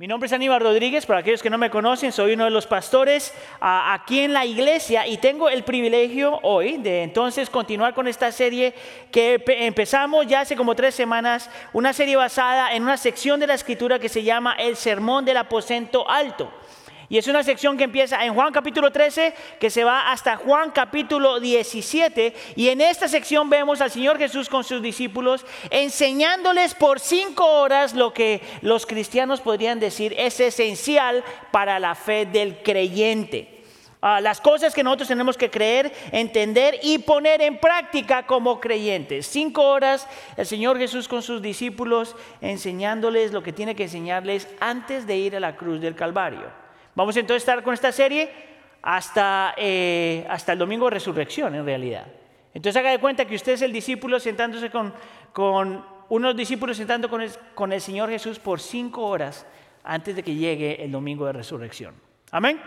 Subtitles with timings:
[0.00, 2.66] Mi nombre es Aníbal Rodríguez, para aquellos que no me conocen, soy uno de los
[2.66, 8.08] pastores ah, aquí en la iglesia y tengo el privilegio hoy de entonces continuar con
[8.08, 8.72] esta serie
[9.10, 13.52] que empezamos ya hace como tres semanas, una serie basada en una sección de la
[13.52, 16.50] escritura que se llama El Sermón del Aposento Alto.
[17.10, 20.70] Y es una sección que empieza en Juan capítulo 13, que se va hasta Juan
[20.70, 22.32] capítulo 17.
[22.54, 27.94] Y en esta sección vemos al Señor Jesús con sus discípulos enseñándoles por cinco horas
[27.94, 33.60] lo que los cristianos podrían decir es esencial para la fe del creyente.
[34.00, 39.26] Ah, las cosas que nosotros tenemos que creer, entender y poner en práctica como creyentes.
[39.26, 40.06] Cinco horas
[40.36, 45.34] el Señor Jesús con sus discípulos enseñándoles lo que tiene que enseñarles antes de ir
[45.34, 46.59] a la cruz del Calvario.
[46.94, 48.30] Vamos entonces a estar con esta serie
[48.82, 52.06] hasta, eh, hasta el domingo de resurrección, en realidad.
[52.52, 54.92] Entonces haga de cuenta que usted es el discípulo sentándose con,
[55.32, 59.46] con unos discípulos sentando con el, con el Señor Jesús por cinco horas
[59.84, 61.94] antes de que llegue el domingo de resurrección.
[62.32, 62.60] Amén.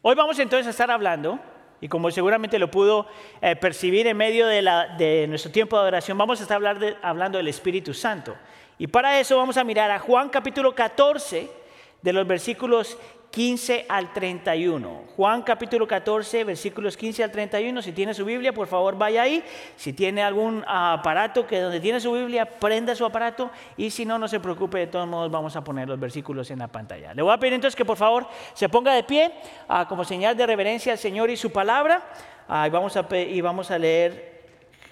[0.00, 1.38] Hoy vamos entonces a estar hablando,
[1.80, 3.06] y como seguramente lo pudo
[3.40, 6.60] eh, percibir en medio de, la, de, nuestro tiempo de adoración, vamos a estar
[7.02, 8.34] hablando del Espíritu Santo.
[8.78, 11.61] Y para eso vamos a mirar a Juan capítulo 14
[12.02, 12.98] de los versículos
[13.32, 15.04] 15 al 31.
[15.16, 17.80] Juan capítulo 14, versículos 15 al 31.
[17.80, 19.42] Si tiene su Biblia, por favor vaya ahí.
[19.74, 23.50] Si tiene algún aparato que donde tiene su Biblia, prenda su aparato.
[23.78, 26.58] Y si no, no se preocupe, de todos modos vamos a poner los versículos en
[26.58, 27.14] la pantalla.
[27.14, 29.32] Le voy a pedir entonces que por favor se ponga de pie
[29.66, 32.02] ah, como señal de reverencia al Señor y su palabra.
[32.48, 34.42] Ah, y, vamos a, y vamos a leer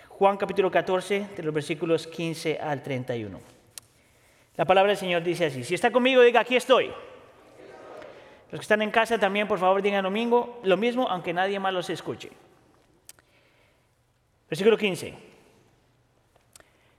[0.08, 3.59] Juan capítulo 14, de los versículos 15 al 31.
[4.60, 6.92] La palabra del Señor dice así, si está conmigo, diga, aquí estoy.
[8.50, 11.72] Los que están en casa también, por favor, digan domingo, lo mismo, aunque nadie más
[11.72, 12.30] los escuche.
[14.50, 15.14] Versículo 15.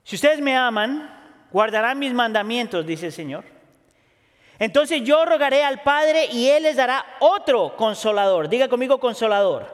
[0.04, 3.44] Si ustedes me aman, guardarán mis mandamientos, dice el Señor.
[4.58, 8.50] Entonces yo rogaré al Padre y Él les dará otro consolador.
[8.50, 9.68] Diga conmigo consolador.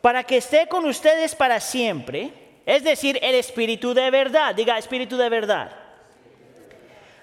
[0.00, 2.32] Para que esté con ustedes para siempre.
[2.64, 4.54] Es decir, el Espíritu de verdad.
[4.54, 5.81] Diga Espíritu de verdad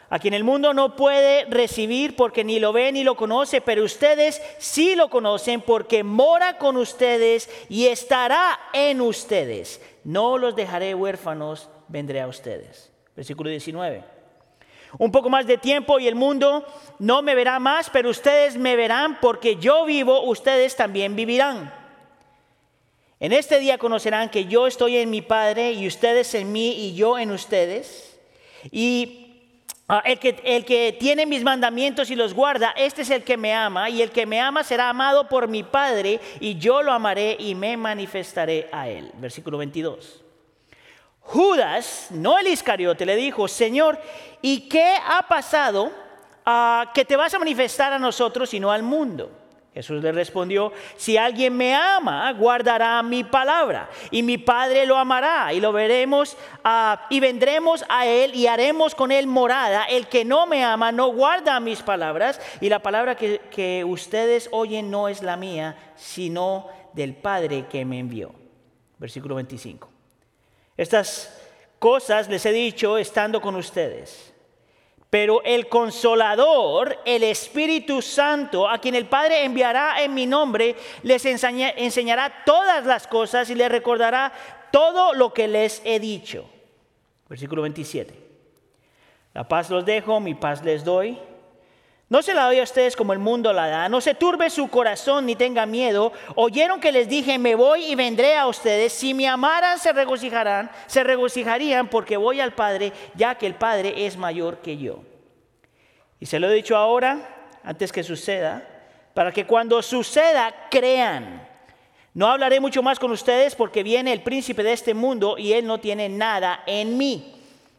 [0.10, 3.84] a quien el mundo no puede recibir porque ni lo ve ni lo conoce, pero
[3.84, 9.82] ustedes sí lo conocen porque mora con ustedes y estará en ustedes.
[10.04, 12.92] No los dejaré huérfanos, vendré a ustedes.
[13.16, 14.04] Versículo 19.
[14.98, 16.66] Un poco más de tiempo y el mundo
[16.98, 21.72] no me verá más, pero ustedes me verán porque yo vivo, ustedes también vivirán.
[23.20, 26.96] En este día conocerán que yo estoy en mi Padre y ustedes en mí y
[26.96, 28.18] yo en ustedes.
[28.72, 29.29] Y
[29.92, 33.38] Ah, el, que, el que tiene mis mandamientos y los guarda, este es el que
[33.38, 36.92] me ama, y el que me ama será amado por mi Padre, y yo lo
[36.92, 39.12] amaré y me manifestaré a él.
[39.16, 40.22] Versículo 22.
[41.22, 44.00] Judas, no el Iscariote, le dijo, Señor,
[44.44, 45.92] ¿y qué ha pasado
[46.46, 49.32] ah, que te vas a manifestar a nosotros y no al mundo?
[49.74, 55.54] Jesús le respondió, si alguien me ama, guardará mi palabra y mi Padre lo amará
[55.54, 59.86] y lo veremos ah, y vendremos a él y haremos con él morada.
[59.86, 64.50] El que no me ama no guarda mis palabras y la palabra que, que ustedes
[64.52, 68.34] oyen no es la mía, sino del Padre que me envió.
[68.98, 69.88] Versículo 25.
[70.76, 71.40] Estas
[71.78, 74.29] cosas les he dicho estando con ustedes
[75.10, 81.26] pero el consolador, el Espíritu Santo, a quien el Padre enviará en mi nombre, les
[81.26, 84.32] enseñará todas las cosas y les recordará
[84.72, 86.48] todo lo que les he dicho.
[87.28, 88.14] Versículo 27.
[89.34, 91.18] La paz los dejo, mi paz les doy.
[92.10, 93.88] No se la doy a ustedes como el mundo la da.
[93.88, 96.12] No se turbe su corazón ni tenga miedo.
[96.34, 98.94] Oyeron que les dije, me voy y vendré a ustedes.
[98.94, 104.08] Si me amaran, se regocijarán, se regocijarían porque voy al Padre, ya que el Padre
[104.08, 105.04] es mayor que yo.
[106.20, 108.68] Y se lo he dicho ahora, antes que suceda,
[109.14, 111.48] para que cuando suceda crean.
[112.16, 115.68] No hablaré mucho más con ustedes porque viene el príncipe de este mundo y él
[115.68, 117.36] no tiene nada en mí.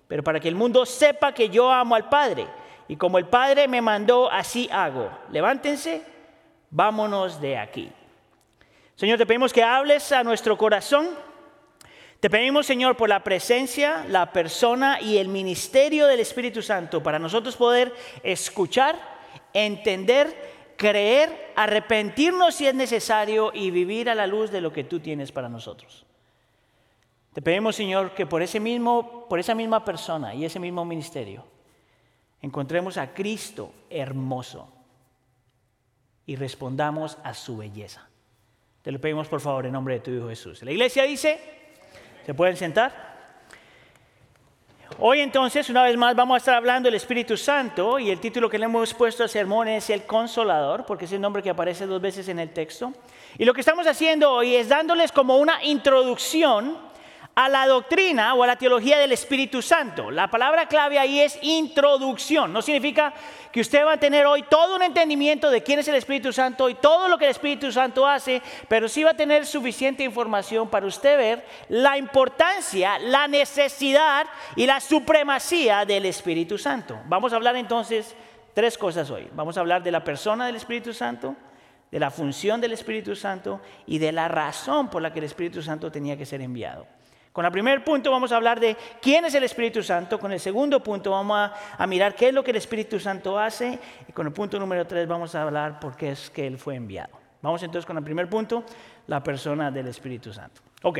[0.06, 2.46] Pero para que el mundo sepa que yo amo al Padre
[2.90, 5.12] y como el Padre me mandó, así hago.
[5.30, 6.02] Levántense,
[6.70, 7.88] vámonos de aquí.
[8.96, 11.08] Señor, te pedimos que hables a nuestro corazón.
[12.18, 17.20] Te pedimos, Señor, por la presencia, la persona y el ministerio del Espíritu Santo para
[17.20, 17.94] nosotros poder
[18.24, 18.96] escuchar,
[19.52, 24.98] entender, creer, arrepentirnos si es necesario y vivir a la luz de lo que tú
[24.98, 26.04] tienes para nosotros.
[27.34, 31.44] Te pedimos, Señor, que por ese mismo por esa misma persona y ese mismo ministerio
[32.42, 34.68] encontremos a Cristo hermoso
[36.26, 38.08] y respondamos a su belleza.
[38.82, 40.62] Te lo pedimos por favor en nombre de tu Hijo Jesús.
[40.62, 41.38] La iglesia dice,
[42.24, 43.10] ¿se pueden sentar?
[44.98, 48.50] Hoy entonces, una vez más, vamos a estar hablando del Espíritu Santo y el título
[48.50, 51.86] que le hemos puesto al sermón es el Consolador, porque es el nombre que aparece
[51.86, 52.92] dos veces en el texto.
[53.38, 56.76] Y lo que estamos haciendo hoy es dándoles como una introducción
[57.34, 60.10] a la doctrina o a la teología del Espíritu Santo.
[60.10, 62.52] La palabra clave ahí es introducción.
[62.52, 63.14] No significa
[63.52, 66.68] que usted va a tener hoy todo un entendimiento de quién es el Espíritu Santo
[66.68, 70.68] y todo lo que el Espíritu Santo hace, pero sí va a tener suficiente información
[70.68, 74.26] para usted ver la importancia, la necesidad
[74.56, 76.98] y la supremacía del Espíritu Santo.
[77.06, 78.14] Vamos a hablar entonces
[78.54, 79.28] tres cosas hoy.
[79.32, 81.36] Vamos a hablar de la persona del Espíritu Santo,
[81.90, 85.62] de la función del Espíritu Santo y de la razón por la que el Espíritu
[85.62, 86.86] Santo tenía que ser enviado.
[87.32, 90.18] Con el primer punto vamos a hablar de quién es el Espíritu Santo.
[90.18, 93.78] Con el segundo punto vamos a, mirar qué es lo que el Espíritu Santo hace.
[94.08, 96.74] Y con el punto número tres vamos a hablar por qué es que Él fue
[96.74, 97.18] enviado.
[97.40, 98.64] Vamos entonces con el primer punto,
[99.06, 100.60] la persona del Espíritu Santo.
[100.82, 100.98] Ok.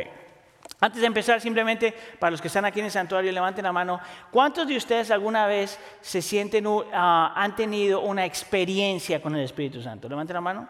[0.78, 4.00] Antes de empezar, simplemente para los que están aquí en el santuario, levanten la mano.
[4.30, 9.82] ¿Cuántos de ustedes alguna vez se sienten, uh, han tenido una experiencia con el Espíritu
[9.82, 10.08] Santo?
[10.08, 10.68] Levanten la mano.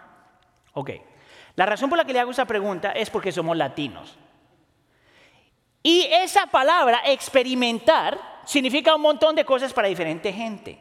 [0.72, 0.90] Ok.
[1.54, 4.18] La razón por la que le hago esa pregunta es porque somos latinos.
[5.82, 10.78] Y esa palabra, experimentar, significa un montón de cosas para diferente gente.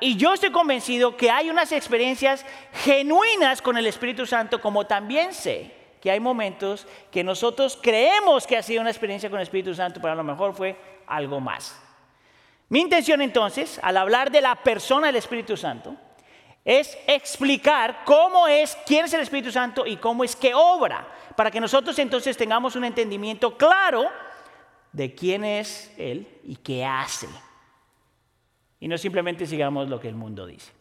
[0.00, 2.44] Y yo estoy convencido que hay unas experiencias
[2.84, 8.56] genuinas con el Espíritu Santo, como también sé que hay momentos que nosotros creemos que
[8.56, 10.76] ha sido una experiencia con el Espíritu Santo, pero a lo mejor fue
[11.06, 11.80] algo más.
[12.68, 15.94] Mi intención entonces, al hablar de la persona del Espíritu Santo,
[16.64, 21.06] es explicar cómo es, quién es el Espíritu Santo y cómo es que obra,
[21.36, 24.10] para que nosotros entonces tengamos un entendimiento claro
[24.92, 27.28] de quién es Él y qué hace.
[28.80, 30.72] Y no simplemente sigamos lo que el mundo dice.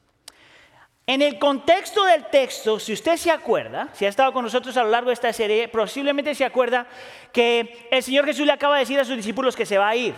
[1.07, 4.83] En el contexto del texto, si usted se acuerda, si ha estado con nosotros a
[4.83, 6.87] lo largo de esta serie, posiblemente se acuerda
[7.33, 9.95] que el Señor Jesús le acaba de decir a sus discípulos que se va a
[9.95, 10.13] ir.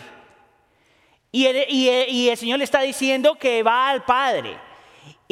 [1.31, 4.57] Y el, y el Señor le está diciendo que va al Padre.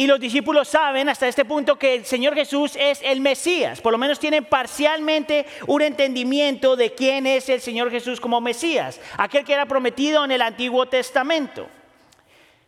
[0.01, 3.81] Y los discípulos saben hasta este punto que el Señor Jesús es el Mesías.
[3.81, 8.99] Por lo menos tienen parcialmente un entendimiento de quién es el Señor Jesús como Mesías,
[9.15, 11.67] aquel que era prometido en el Antiguo Testamento.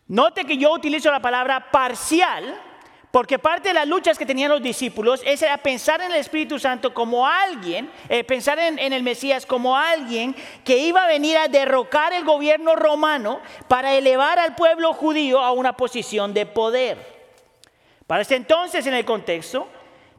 [0.06, 2.56] Note que yo utilizo la palabra parcial
[3.10, 6.94] porque parte de las luchas que tenían los discípulos es pensar en el Espíritu Santo
[6.94, 11.48] como alguien, eh, pensar en, en, el Mesías como alguien que iba a venir a
[11.48, 17.13] derrocar el gobierno romano para elevar al pueblo judío a una posición de poder.
[18.06, 19.68] Para este entonces, en el contexto,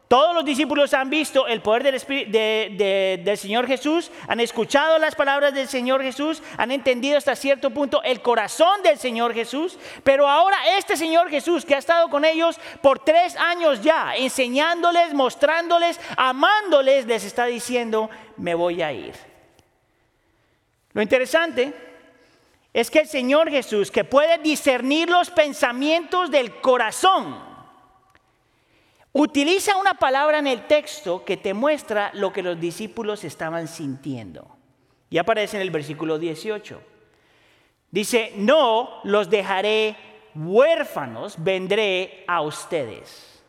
[0.08, 5.54] todos los discípulos han visto el poder del, del, Señor Jesús, han escuchado las palabras
[5.54, 10.58] del Señor Jesús, han entendido hasta cierto punto el corazón del Señor Jesús, pero ahora
[10.78, 17.08] este Señor Jesús que ha estado con ellos por tres años ya, enseñándoles, mostrándoles, amándoles,
[17.08, 19.16] les está diciendo, me voy a ir.
[20.94, 21.74] Lo interesante
[22.72, 27.55] es que el Señor Jesús, que puede discernir los pensamientos del corazón,
[29.17, 34.57] utiliza una palabra en el texto que te muestra lo que los discípulos estaban sintiendo.
[35.09, 36.81] Y aparece en el versículo 18.
[37.91, 39.95] Dice, no los dejaré
[40.35, 43.41] huérfanos, vendré a ustedes.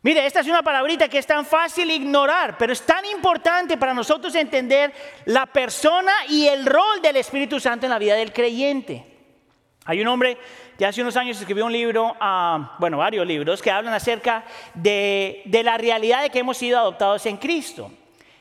[0.00, 3.92] Mire, esta es una palabrita que es tan fácil ignorar, pero es tan importante para
[3.92, 4.94] nosotros entender
[5.26, 9.13] la persona y el rol del Espíritu Santo en la vida del creyente.
[9.86, 10.38] Hay un hombre
[10.78, 15.42] que hace unos años escribió un libro, ah, bueno, varios libros, que hablan acerca de,
[15.62, 17.90] la realidad de que hemos sido adoptados en Cristo.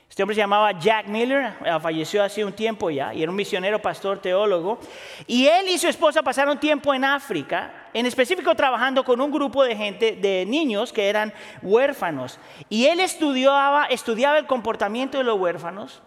[0.09, 3.35] Este hombre se llamaba Jack Miller, ah, falleció hace un tiempo ya, y era un
[3.35, 4.79] misionero, pastor, teólogo.
[5.27, 9.65] Y él y su esposa pasaron tiempo en África, en específico trabajando con un grupo
[9.65, 12.39] de gente, de niños que eran huérfanos.
[12.69, 16.01] Y él estudiaba, estudiaba el comportamiento de los huérfanos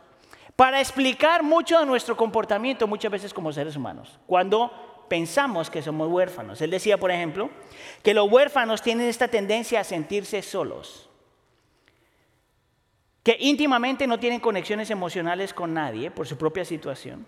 [0.55, 4.19] para explicar mucho de nuestro comportamiento muchas veces como seres humanos.
[4.27, 6.61] Cuando pensamos que somos huérfanos.
[6.61, 7.51] Él decía, por ejemplo,
[8.03, 11.09] que los huérfanos tienen esta tendencia a sentirse solos,
[13.23, 17.27] que íntimamente no tienen conexiones emocionales con nadie por su propia situación,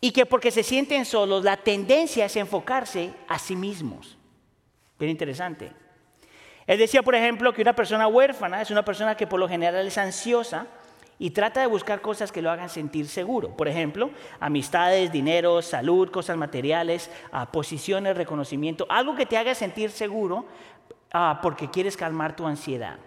[0.00, 4.16] y que porque se sienten solos, la tendencia es enfocarse a sí mismos.
[4.98, 5.72] Bien interesante.
[6.66, 9.86] Él decía, por ejemplo, que una persona huérfana es una persona que por lo general
[9.86, 10.66] es ansiosa,
[11.18, 13.56] y trata de buscar cosas que lo hagan sentir seguro.
[13.56, 19.90] Por ejemplo, amistades, dinero, salud, cosas materiales, ah, posiciones, reconocimiento, algo que te haga sentir
[19.90, 20.46] seguro
[21.12, 22.98] ah, porque quieres calmar tu ansiedad.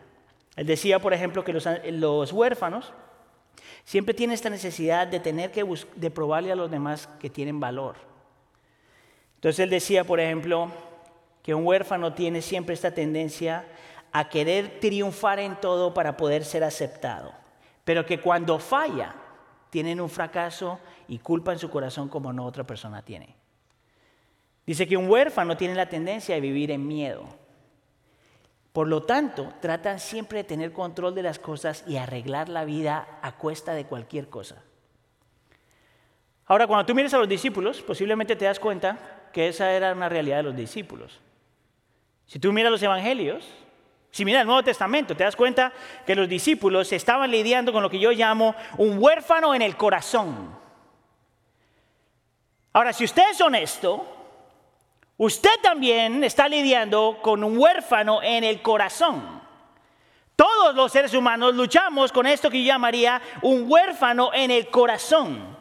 [0.58, 2.92] Él decía, por ejemplo, que los, huérfanos
[3.86, 5.66] siempre tienen esta necesidad de tener que
[5.96, 7.96] de probarle a los demás que tienen valor.
[9.36, 10.70] Entonces él decía, por ejemplo,
[11.42, 13.66] que un huérfano tiene siempre esta tendencia
[14.12, 17.41] a querer triunfar en todo para poder ser aceptado
[17.84, 19.16] pero que cuando falla,
[19.70, 23.36] tienen un fracaso y culpa en su corazón como no otra persona tiene.
[24.66, 27.26] Dice que un huérfano tiene la tendencia de vivir en miedo.
[28.74, 33.20] Por lo tanto, tratan siempre de tener control de las cosas y arreglar la vida
[33.22, 34.64] a cuesta de cualquier cosa.
[36.46, 40.10] Ahora, cuando tú mires a los discípulos, posiblemente te das cuenta que esa era una
[40.10, 41.20] realidad de los discípulos.
[42.26, 43.46] Si tú miras los evangelios,
[44.12, 45.72] si miras el Nuevo Testamento, te das cuenta
[46.06, 50.54] que los discípulos estaban lidiando con lo que yo llamo un huérfano en el corazón.
[52.74, 54.06] Ahora, si usted es honesto,
[55.18, 59.42] usted también está lidiando con un huérfano en el corazón.
[60.36, 65.61] Todos los seres humanos luchamos con esto que yo llamaría un huérfano en el corazón.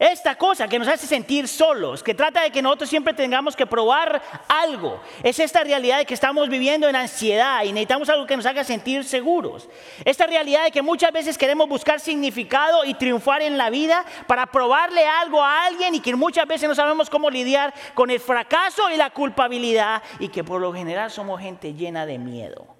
[0.00, 3.66] Esta cosa que nos hace sentir solos, que trata de que nosotros siempre tengamos que
[3.66, 8.34] probar algo, es esta realidad de que estamos viviendo en ansiedad y necesitamos algo que
[8.34, 9.68] nos haga sentir seguros.
[10.06, 14.46] Esta realidad de que muchas veces queremos buscar significado y triunfar en la vida para
[14.46, 18.90] probarle algo a alguien y que muchas veces no sabemos cómo lidiar con el fracaso
[18.90, 22.74] y la culpabilidad y que por lo general somos gente llena de miedo.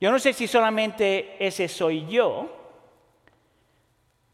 [0.00, 2.59] Yo no sé si solamente ese soy yo,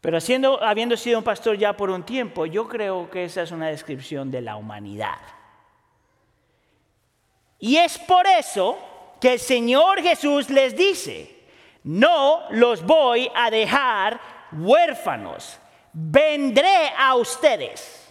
[0.07, 3.67] pero habiendo sido un pastor ya por un tiempo, yo creo que esa es una
[3.67, 5.17] descripción de la humanidad.
[7.59, 8.79] Y es por eso
[9.19, 11.43] que el Señor Jesús les dice,
[11.83, 14.17] no los voy a dejar
[14.53, 15.59] huérfanos,
[15.91, 18.09] vendré a ustedes.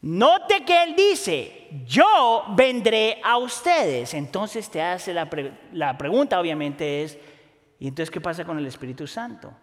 [0.00, 4.12] Note que Él dice, yo vendré a ustedes.
[4.12, 5.30] Entonces te hace la,
[5.70, 7.16] la pregunta, obviamente, es,
[7.78, 9.54] ¿y entonces qué pasa con el Espíritu Santo?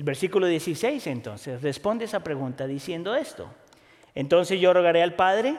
[0.00, 3.52] El versículo 16 entonces responde esa pregunta diciendo esto.
[4.14, 5.56] Entonces yo rogaré al Padre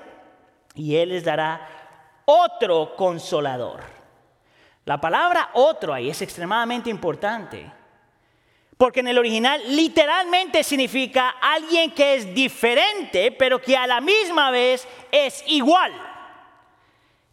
[0.73, 3.81] y Él les dará otro consolador.
[4.85, 7.71] La palabra otro ahí es extremadamente importante.
[8.77, 14.49] Porque en el original literalmente significa alguien que es diferente, pero que a la misma
[14.49, 15.93] vez es igual.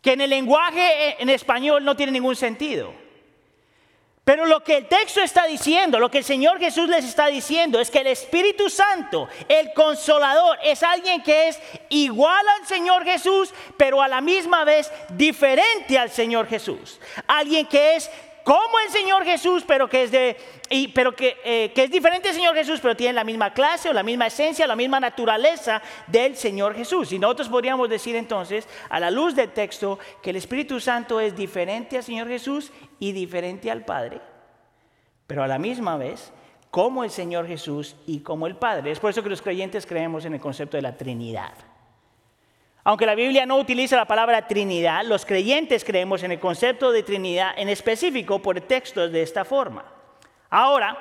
[0.03, 3.08] Que en el lenguaje en español no tiene ningún sentido.
[4.29, 7.81] Pero lo que el texto está diciendo, lo que el Señor Jesús les está diciendo
[7.81, 11.59] es que el Espíritu Santo, el consolador, es alguien que es
[11.89, 17.01] igual al Señor Jesús, pero a la misma vez diferente al Señor Jesús.
[17.27, 18.11] Alguien que es
[18.49, 20.35] como el Señor Jesús, pero que es de,
[20.95, 23.93] pero que, eh, que, es diferente al Señor Jesús, pero tiene la misma clase o
[23.93, 27.13] la misma esencia, la misma naturaleza del Señor Jesús.
[27.13, 31.37] Y nosotros podríamos decir entonces, a la luz del texto, que el Espíritu Santo es
[31.37, 34.23] diferente al Señor Jesús y diferente al Padre,
[35.27, 36.33] pero a la misma vez
[36.71, 38.93] como el Señor Jesús y como el Padre.
[38.93, 41.53] Es por eso que los creyentes creemos en el concepto de la Trinidad.
[42.85, 47.03] Aunque la Biblia no utiliza la palabra Trinidad, los creyentes creemos en el concepto de
[47.03, 49.85] Trinidad en específico por textos de esta forma.
[50.51, 50.97] Ahora,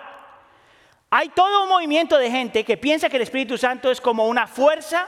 [1.09, 4.45] hay todo un movimiento de gente que piensa que el Espíritu Santo es como una
[4.47, 5.07] fuerza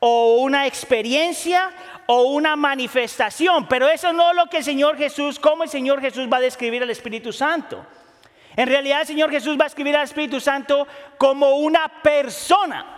[0.00, 1.70] o una experiencia
[2.06, 6.00] o una manifestación, pero eso no es lo que el Señor Jesús, como el Señor
[6.00, 7.84] Jesús va a describir al Espíritu Santo.
[8.56, 10.86] En realidad el Señor Jesús va a escribir al Espíritu Santo
[11.18, 12.97] como una persona,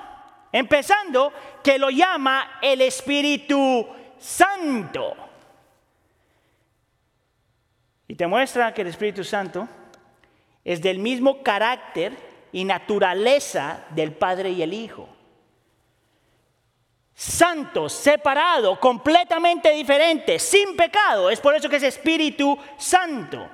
[0.53, 3.87] empezando que lo llama el Espíritu
[4.19, 5.17] Santo.
[8.09, 9.69] Y te muestra que el Espíritu Santo
[10.65, 12.17] es del mismo carácter
[12.53, 15.09] y naturaleza del Padre y el Hijo
[17.21, 21.29] santo, separado, completamente diferente, sin pecado.
[21.29, 23.47] Es por eso que es Espíritu Santo.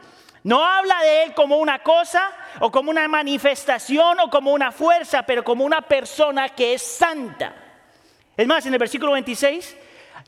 [0.47, 5.23] No habla de Él como una cosa o como una manifestación o como una fuerza,
[5.25, 7.55] pero como una persona que es santa.
[8.37, 9.76] Es más, en el versículo 26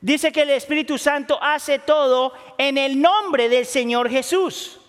[0.01, 4.79] dice que el Espíritu Santo hace todo en el nombre del Señor Jesús.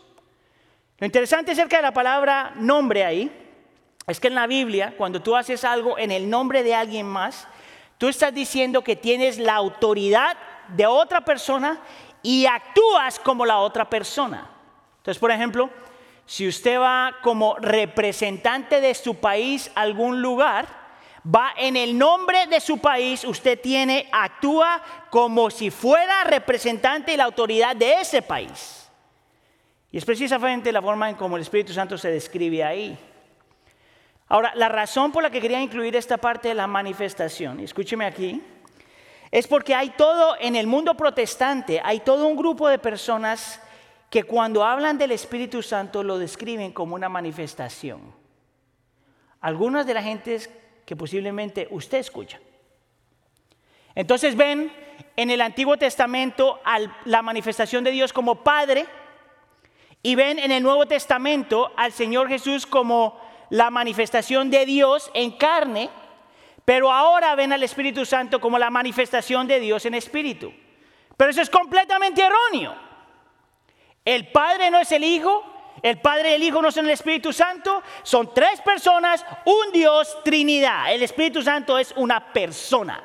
[0.99, 3.31] Lo interesante acerca de la palabra nombre ahí
[4.07, 7.47] es que en la Biblia, cuando tú haces algo en el nombre de alguien más,
[8.01, 10.35] Tú estás diciendo que tienes la autoridad
[10.69, 11.79] de otra persona
[12.23, 14.49] y actúas como la otra persona.
[15.11, 15.71] Entonces, por ejemplo,
[16.25, 20.69] si usted va como representante de su país a algún lugar,
[21.27, 27.17] va en el nombre de su país, usted tiene, actúa como si fuera representante y
[27.17, 28.89] la autoridad de ese país.
[29.91, 32.97] Y es precisamente la forma en cómo el Espíritu Santo se describe ahí.
[34.29, 38.41] Ahora, la razón por la que quería incluir esta parte de la manifestación, escúcheme aquí,
[39.33, 43.61] es porque hay todo, en el mundo protestante, hay todo un grupo de personas
[44.11, 48.13] que cuando hablan del Espíritu Santo lo describen como una manifestación.
[49.41, 50.51] Algunas de las gentes
[50.85, 52.41] que posiblemente usted escucha.
[53.95, 54.73] Entonces ven
[55.15, 56.61] en el Antiguo Testamento
[57.05, 58.87] la manifestación de Dios como Padre
[60.03, 65.33] y ven en el Nuevo Testamento al Señor Jesús como la manifestación de Dios en
[65.33, 65.89] carne,
[66.65, 70.53] pero ahora ven al Espíritu Santo como la manifestación de Dios en espíritu.
[71.17, 72.90] Pero eso es completamente erróneo.
[74.05, 75.45] El Padre no es el Hijo,
[75.83, 80.19] el Padre y el Hijo no son el Espíritu Santo, son tres personas, un Dios,
[80.25, 80.93] Trinidad.
[80.93, 83.03] El Espíritu Santo es una persona.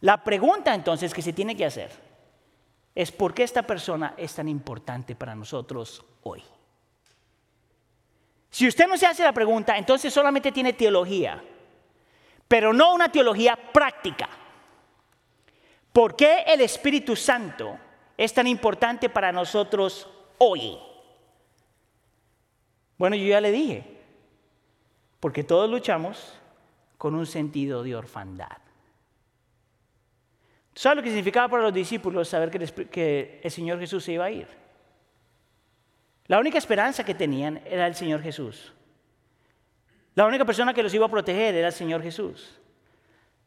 [0.00, 1.90] La pregunta entonces que se tiene que hacer
[2.94, 6.42] es por qué esta persona es tan importante para nosotros hoy.
[8.50, 11.42] Si usted no se hace la pregunta, entonces solamente tiene teología,
[12.46, 14.28] pero no una teología práctica.
[15.92, 17.78] ¿Por qué el Espíritu Santo
[18.16, 20.78] es tan importante para nosotros hoy?
[22.98, 23.84] Bueno, yo ya le dije,
[25.20, 26.34] porque todos luchamos
[26.98, 28.58] con un sentido de orfandad.
[30.74, 34.30] ¿Sabe lo que significaba para los discípulos saber que el Señor Jesús se iba a
[34.30, 34.46] ir?
[36.26, 38.72] La única esperanza que tenían era el Señor Jesús.
[40.14, 42.58] La única persona que los iba a proteger era el Señor Jesús.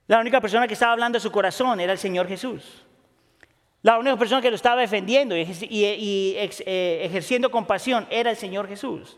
[0.07, 2.85] La única persona que estaba hablando de su corazón era el Señor Jesús.
[3.85, 5.43] La única persona que lo estaba defendiendo y,
[6.35, 9.15] eh, ejerciendo compasión era el Señor Jesús.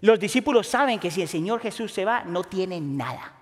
[0.00, 3.34] Los discípulos saben que si el Señor Jesús se va, no tienen nada.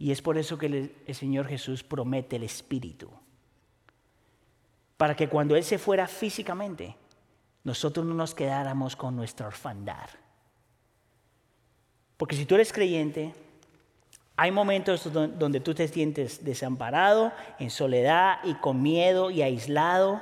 [0.00, 3.08] Y es por eso que el Señor Jesús promete el Espíritu.
[4.96, 6.96] Para que cuando Él se fuera físicamente,
[7.62, 10.10] nosotros no nos quedáramos con nuestra orfandad.
[12.16, 13.32] Porque si tú eres creyente,
[14.42, 17.30] hay momentos donde tú te sientes desamparado,
[17.60, 20.20] en soledad y con miedo y aislado.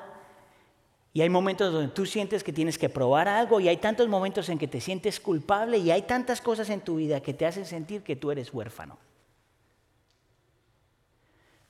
[1.15, 4.51] Y hay momentos donde tú sientes que tienes que probar algo y hay tantos momentos
[4.51, 7.65] en que te sientes culpable y hay tantas cosas en tu vida que te hacen
[7.65, 8.99] sentir que tú eres huérfano.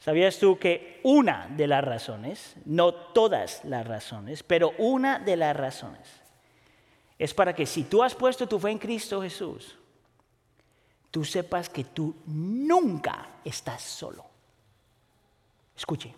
[0.00, 5.56] ¿Sabías tú que una de las razones, no todas las razones, pero una de las
[5.56, 6.08] razones,
[7.16, 9.76] es para que si tú has puesto tu fe en Cristo Jesús,
[11.10, 14.24] tú sepas que tú nunca estás solo.
[15.76, 16.14] Escuche,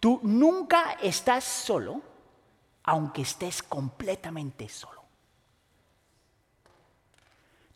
[0.00, 2.02] tú nunca estás solo
[2.84, 5.04] aunque estés completamente solo.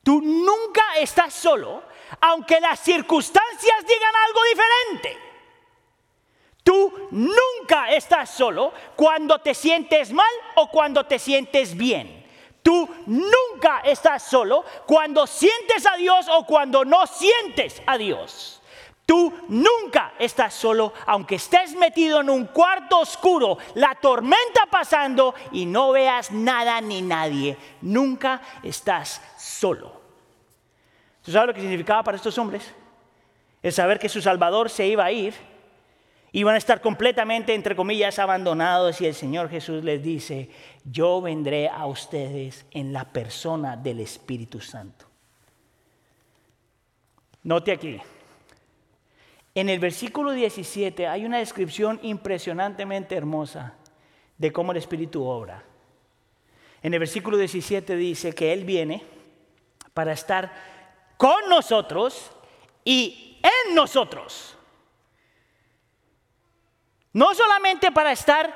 [0.03, 1.83] Tú nunca estás solo,
[2.21, 5.19] aunque las circunstancias digan algo diferente.
[6.65, 12.22] Tú nunca estás solo cuando te sientes mal o cuando te sientes bien.
[12.63, 18.63] Tú nunca estás solo cuando sientes a Dios o cuando no sientes a Dios.
[19.05, 25.67] Tú nunca estás solo, aunque estés metido en un cuarto oscuro, la tormenta pasando y
[25.67, 27.57] no veas nada ni nadie.
[27.81, 30.01] Nunca estás solo.
[31.23, 32.73] ¿Tú sabes lo que significaba para estos hombres?
[33.61, 35.35] El saber que su Salvador se iba a ir,
[36.33, 40.49] iban a estar completamente, entre comillas, abandonados y el Señor Jesús les dice,
[40.85, 45.07] yo vendré a ustedes en la persona del Espíritu Santo.
[47.45, 48.01] Note aquí,
[49.55, 53.75] en el versículo 17 hay una descripción impresionantemente hermosa
[54.39, 55.63] de cómo el Espíritu obra.
[56.83, 59.03] En el versículo 17 dice que Él viene
[59.93, 60.53] para estar
[61.19, 62.33] con nosotros
[62.85, 64.52] y en nosotros.
[67.13, 68.53] No solamente para estar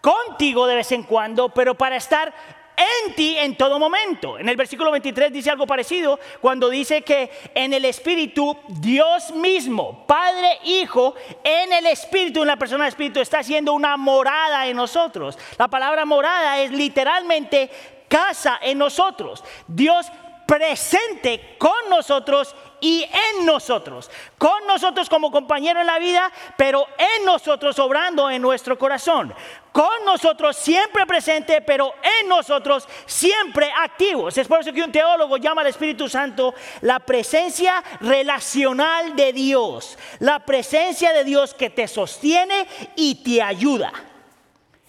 [0.00, 2.32] contigo de vez en cuando, pero para estar
[2.78, 4.38] en ti en todo momento.
[4.38, 10.06] En el versículo 23 dice algo parecido cuando dice que en el Espíritu Dios mismo,
[10.06, 14.76] Padre, Hijo, en el Espíritu, en la persona del Espíritu, está haciendo una morada en
[14.76, 15.36] nosotros.
[15.58, 17.70] La palabra morada es literalmente
[18.08, 19.42] casa en nosotros.
[19.66, 20.06] Dios
[20.48, 24.10] presente con nosotros y en nosotros.
[24.38, 29.34] Con nosotros como compañero en la vida, pero en nosotros obrando en nuestro corazón.
[29.72, 34.38] Con nosotros siempre presente, pero en nosotros siempre activos.
[34.38, 39.98] Es por eso que un teólogo llama al Espíritu Santo la presencia relacional de Dios.
[40.20, 43.92] La presencia de Dios que te sostiene y te ayuda.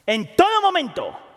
[0.06, 1.29] En todo momento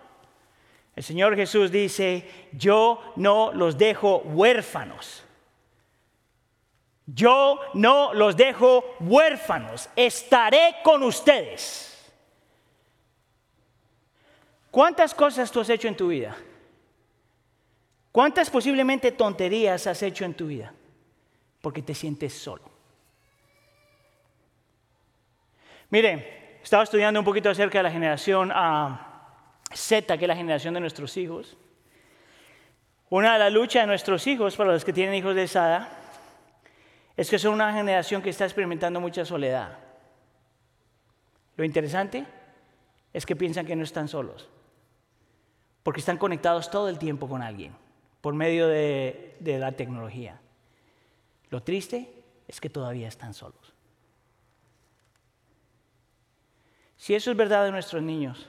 [0.95, 5.25] el Señor Jesús dice, yo no los dejo huérfanos.
[7.07, 9.89] Yo no los dejo huérfanos.
[9.97, 11.89] Estaré con ustedes.
[14.71, 16.37] ¿Cuántas cosas tú has hecho en tu vida?
[18.11, 20.73] ¿Cuántas posiblemente tonterías has hecho en tu vida?
[21.63, 22.63] Porque te sientes solo.
[25.89, 29.12] Mire, estaba estudiando un poquito acerca de la generación ah,
[29.75, 31.57] Z, que es la generación de nuestros hijos.
[33.11, 35.89] Una de las luchas de nuestros hijos, para los que tienen hijos de esa
[37.17, 39.79] es que son una generación que está experimentando mucha soledad.
[41.57, 42.25] Lo interesante
[43.13, 44.49] es que piensan que no están solos,
[45.83, 47.75] porque están conectados todo el tiempo con alguien
[48.23, 50.41] por medio de, de la tecnología.
[51.51, 52.09] Lo triste
[52.49, 53.75] es que todavía están solos.
[56.97, 58.49] Si eso es verdad de nuestros niños,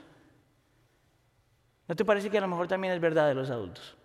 [1.88, 3.96] ¿no te parece que a lo mejor también es verdad de los adultos?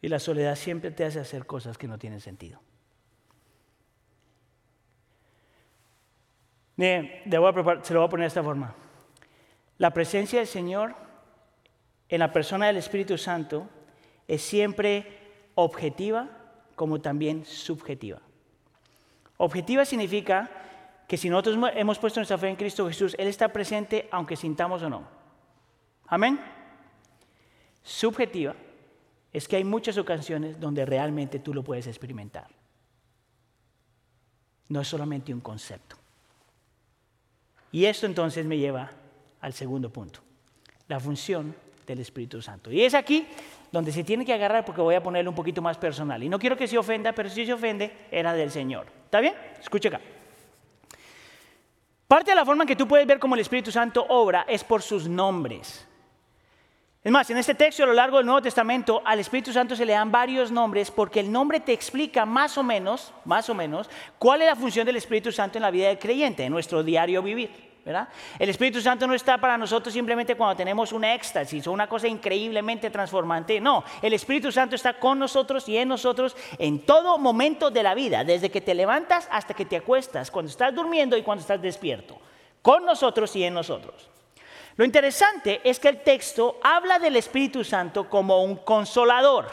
[0.00, 2.60] Y la soledad siempre te hace hacer cosas que no tienen sentido.
[6.76, 8.74] Bien, se lo voy a poner de esta forma.
[9.78, 10.94] La presencia del Señor
[12.08, 13.68] en la persona del Espíritu Santo
[14.26, 15.18] es siempre
[15.54, 16.28] objetiva
[16.74, 18.20] como también subjetiva.
[19.36, 20.50] Objetiva significa
[21.12, 24.82] que si nosotros hemos puesto nuestra fe en Cristo Jesús, Él está presente aunque sintamos
[24.82, 25.06] o no.
[26.06, 26.40] Amén.
[27.82, 28.54] Subjetiva
[29.30, 32.46] es que hay muchas ocasiones donde realmente tú lo puedes experimentar.
[34.68, 35.96] No es solamente un concepto.
[37.72, 38.90] Y esto entonces me lleva
[39.42, 40.20] al segundo punto,
[40.88, 41.54] la función
[41.86, 42.72] del Espíritu Santo.
[42.72, 43.26] Y es aquí
[43.70, 46.22] donde se tiene que agarrar porque voy a ponerle un poquito más personal.
[46.22, 48.86] Y no quiero que se ofenda, pero si se ofende, era del Señor.
[49.04, 49.34] ¿Está bien?
[49.60, 50.00] Escuche acá.
[52.12, 54.62] Parte de la forma en que tú puedes ver cómo el Espíritu Santo obra es
[54.62, 55.88] por sus nombres.
[57.02, 59.86] Es más, en este texto a lo largo del Nuevo Testamento al Espíritu Santo se
[59.86, 63.88] le dan varios nombres porque el nombre te explica más o menos, más o menos,
[64.18, 67.22] cuál es la función del Espíritu Santo en la vida del creyente, en nuestro diario
[67.22, 67.71] vivir.
[67.84, 72.06] El Espíritu Santo no está para nosotros simplemente cuando tenemos un éxtasis o una cosa
[72.06, 73.60] increíblemente transformante.
[73.60, 77.94] No, el Espíritu Santo está con nosotros y en nosotros en todo momento de la
[77.94, 81.60] vida, desde que te levantas hasta que te acuestas, cuando estás durmiendo y cuando estás
[81.60, 82.18] despierto.
[82.62, 84.08] Con nosotros y en nosotros.
[84.76, 89.46] Lo interesante es que el texto habla del Espíritu Santo como un consolador.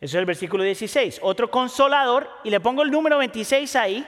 [0.00, 1.20] Eso es el versículo 16.
[1.22, 4.06] Otro consolador, y le pongo el número 26 ahí,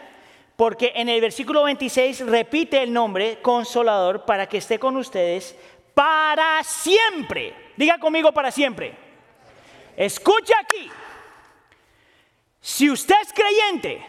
[0.60, 5.56] porque en el versículo 26 repite el nombre consolador para que esté con ustedes
[5.94, 7.72] para siempre.
[7.78, 8.94] Diga conmigo para siempre.
[9.96, 10.90] Escucha aquí.
[12.60, 14.06] Si usted es creyente,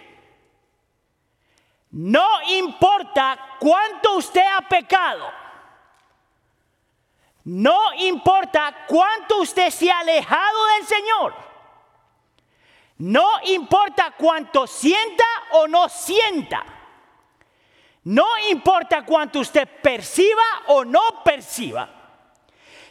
[1.92, 5.32] no importa cuánto usted ha pecado.
[7.46, 11.51] No importa cuánto usted se ha alejado del Señor.
[13.02, 16.64] No importa cuánto sienta o no sienta.
[18.04, 21.90] No importa cuánto usted perciba o no perciba.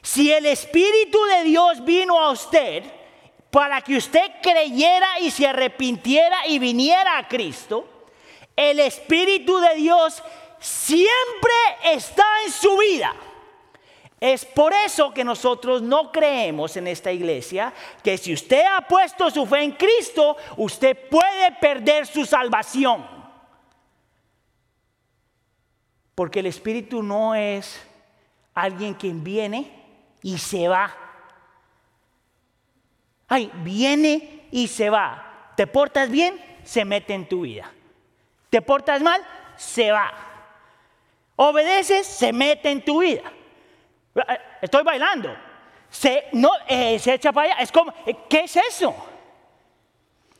[0.02, 2.82] Si el Espíritu de Dios vino a usted
[3.52, 7.88] para que usted creyera y se arrepintiera y viniera a Cristo,
[8.56, 10.24] el Espíritu de Dios
[10.58, 11.52] siempre
[11.84, 13.14] está en su vida.
[14.20, 19.30] Es por eso que nosotros no creemos en esta iglesia que si usted ha puesto
[19.30, 23.06] su fe en Cristo, usted puede perder su salvación.
[26.14, 27.80] Porque el Espíritu no es
[28.52, 29.72] alguien quien viene
[30.22, 30.94] y se va.
[33.26, 35.52] Ay, viene y se va.
[35.56, 36.38] ¿Te portas bien?
[36.62, 37.72] Se mete en tu vida.
[38.50, 39.24] Te portas mal,
[39.56, 40.12] se va.
[41.36, 43.32] Obedeces, se mete en tu vida.
[44.14, 45.34] Eh, estoy bailando.
[45.88, 47.62] Se, no, eh, se echa para allá.
[47.62, 48.94] Es como, eh, ¿qué es eso?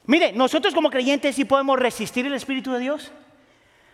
[0.07, 3.13] Mire, nosotros como creyentes sí podemos resistir el Espíritu de Dios.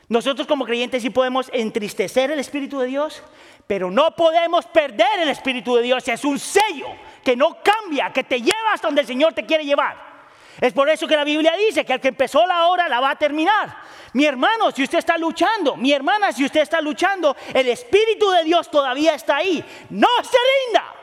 [0.08, 3.22] Nosotros como creyentes sí podemos entristecer el Espíritu de Dios,
[3.66, 6.06] pero no podemos perder el Espíritu de Dios.
[6.06, 6.86] Es un sello
[7.24, 10.15] que no cambia, que te lleva hasta donde el Señor te quiere llevar.
[10.60, 13.10] Es por eso que la Biblia dice que al que empezó la obra la va
[13.10, 13.76] a terminar.
[14.12, 18.44] Mi hermano, si usted está luchando, mi hermana, si usted está luchando, el Espíritu de
[18.44, 19.62] Dios todavía está ahí.
[19.90, 20.94] No se rinda.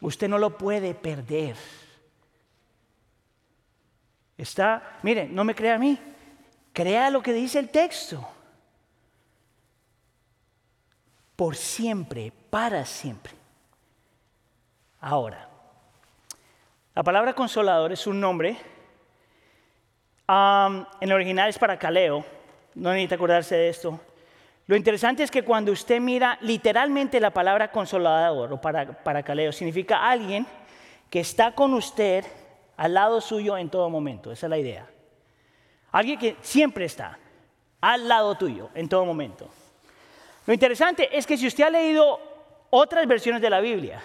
[0.00, 1.56] Usted no lo puede perder.
[4.38, 5.98] Está, mire, no me crea a mí,
[6.72, 8.26] crea lo que dice el texto.
[11.34, 13.34] Por siempre, para siempre.
[15.00, 15.48] Ahora,
[16.96, 18.56] la palabra consolador es un nombre.
[20.26, 22.24] en el original es para caleo.
[22.74, 24.00] No necesita acordarse de esto.
[24.66, 29.52] Lo interesante es que cuando usted mira literalmente la palabra consolador o para, para caleo,
[29.52, 30.46] significa alguien
[31.10, 32.24] que está con usted
[32.78, 34.32] al lado suyo en todo momento.
[34.32, 34.86] Esa es la idea.
[35.92, 37.18] Alguien que siempre está
[37.82, 39.50] al lado tuyo en todo momento.
[40.46, 42.18] Lo interesante es que si usted ha leído
[42.70, 44.02] otras versiones de la Biblia,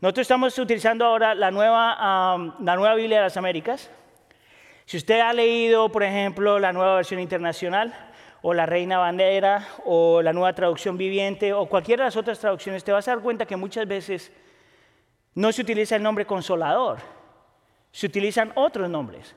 [0.00, 3.90] nosotros estamos utilizando ahora la nueva, la nueva Biblia de las Américas.
[4.86, 7.94] Si usted ha leído, por ejemplo, la nueva versión internacional,
[8.42, 12.82] o la Reina Bandera, o la nueva traducción viviente, o cualquiera de las otras traducciones,
[12.82, 14.32] te vas a dar cuenta que muchas veces
[15.34, 16.98] no se utiliza el nombre consolador,
[17.92, 19.34] se utilizan otros nombres.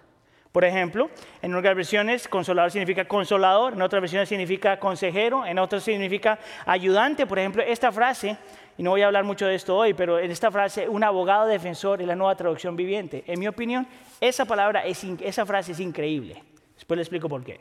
[0.53, 1.09] Por ejemplo,
[1.41, 6.37] en unas versiones consolador significa consolador, en otras versiones significa consejero, en otras significa
[6.67, 7.25] ayudante.
[7.25, 8.37] Por ejemplo, esta frase,
[8.77, 11.47] y no voy a hablar mucho de esto hoy, pero en esta frase, un abogado
[11.47, 13.23] defensor es la nueva traducción viviente.
[13.25, 13.87] En mi opinión,
[14.21, 16.43] esa palabra, esa frase es increíble.
[16.75, 17.59] Después le explico por qué.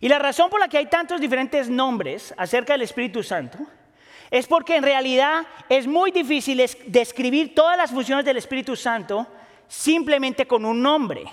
[0.00, 3.56] Y la razón por la que hay tantos diferentes nombres acerca del Espíritu Santo
[4.30, 9.26] es porque en realidad es muy difícil describir todas las funciones del Espíritu Santo
[9.66, 11.24] simplemente con un nombre.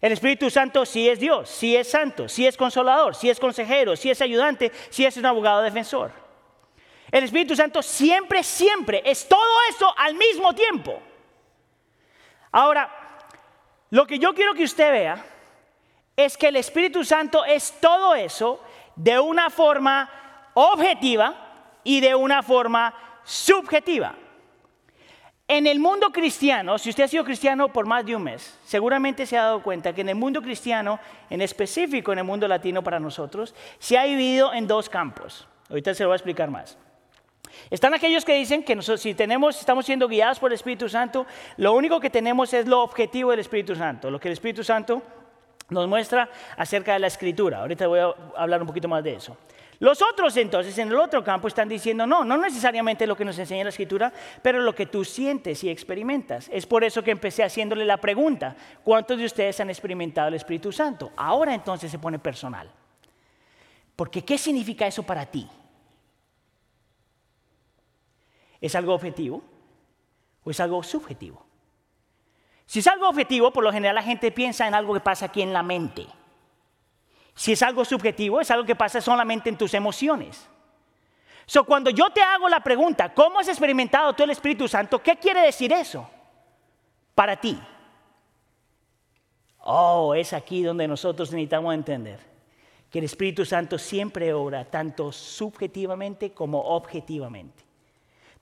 [0.00, 3.96] El Espíritu Santo sí es Dios, sí es santo, sí es consolador, sí es consejero,
[3.96, 6.12] sí es ayudante, sí es un abogado defensor.
[7.10, 11.00] El Espíritu Santo siempre, siempre es todo eso al mismo tiempo.
[12.52, 12.90] Ahora,
[13.90, 15.26] lo que yo quiero que usted vea
[16.14, 18.60] es que el Espíritu Santo es todo eso
[18.94, 24.14] de una forma objetiva y de una forma subjetiva.
[25.50, 29.24] En el mundo cristiano, si usted ha sido cristiano por más de un mes, seguramente
[29.24, 32.82] se ha dado cuenta que en el mundo cristiano, en específico en el mundo latino
[32.82, 35.48] para nosotros, se ha dividido en dos campos.
[35.70, 36.76] Ahorita se lo voy a explicar más.
[37.70, 41.26] Están aquellos que dicen que nosotros, si tenemos, estamos siendo guiados por el Espíritu Santo,
[41.56, 45.00] lo único que tenemos es lo objetivo del Espíritu Santo, lo que el Espíritu Santo
[45.70, 47.60] nos muestra acerca de la Escritura.
[47.60, 49.34] Ahorita voy a hablar un poquito más de eso.
[49.80, 53.38] Los otros entonces en el otro campo están diciendo, no, no necesariamente lo que nos
[53.38, 54.12] enseña la escritura,
[54.42, 56.50] pero lo que tú sientes y experimentas.
[56.52, 60.72] Es por eso que empecé haciéndole la pregunta, ¿cuántos de ustedes han experimentado el Espíritu
[60.72, 61.12] Santo?
[61.16, 62.68] Ahora entonces se pone personal.
[63.94, 65.48] Porque ¿qué significa eso para ti?
[68.60, 69.44] ¿Es algo objetivo
[70.42, 71.46] o es algo subjetivo?
[72.66, 75.40] Si es algo objetivo, por lo general la gente piensa en algo que pasa aquí
[75.40, 76.06] en la mente.
[77.38, 80.48] Si es algo subjetivo, es algo que pasa solamente en tus emociones.
[81.46, 85.00] So, cuando yo te hago la pregunta, ¿cómo has experimentado tú el Espíritu Santo?
[85.00, 86.10] ¿Qué quiere decir eso
[87.14, 87.56] para ti?
[89.60, 92.18] Oh, es aquí donde nosotros necesitamos entender
[92.90, 97.62] que el Espíritu Santo siempre obra tanto subjetivamente como objetivamente.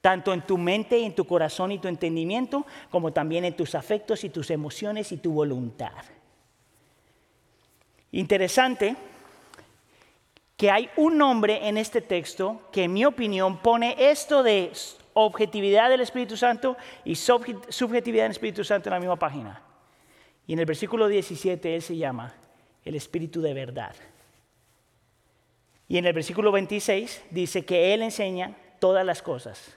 [0.01, 4.25] Tanto en tu mente, en tu corazón y tu entendimiento, como también en tus afectos
[4.25, 6.16] y tus emociones y tu voluntad.
[8.17, 8.97] Interesante
[10.57, 14.73] que hay un nombre en este texto que en mi opinión pone esto de
[15.13, 19.61] objetividad del Espíritu Santo y subjetividad del Espíritu Santo en la misma página.
[20.47, 22.35] Y en el versículo 17 él se llama
[22.87, 23.95] el Espíritu de verdad.
[25.87, 29.77] Y en el versículo 26 dice que él enseña todas las cosas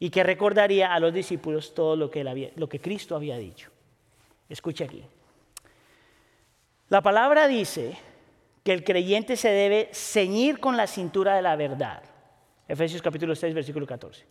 [0.00, 3.70] y que recordaría a los discípulos todo lo que, lo que Cristo había dicho.
[4.48, 5.04] Escuche aquí.
[6.88, 7.96] La palabra dice
[8.64, 12.02] que el creyente se debe ceñir con la cintura de la verdad.
[12.66, 14.26] Efesios capítulo 6, versículo 14.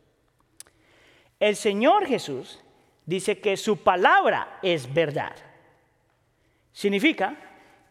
[1.39, 2.59] El Señor Jesús
[3.05, 5.35] dice que su palabra es verdad.
[6.71, 7.35] Significa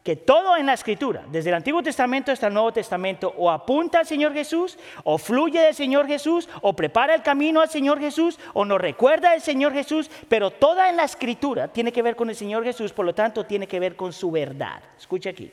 [0.06, 3.98] que todo en la escritura, desde el Antiguo Testamento hasta el Nuevo Testamento, o apunta
[3.98, 8.38] al Señor Jesús, o fluye del Señor Jesús, o prepara el camino al Señor Jesús,
[8.54, 12.30] o nos recuerda del Señor Jesús, pero toda en la escritura tiene que ver con
[12.30, 14.80] el Señor Jesús, por lo tanto tiene que ver con su verdad.
[14.96, 15.50] Escucha aquí.